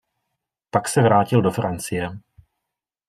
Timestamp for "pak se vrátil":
0.71-1.41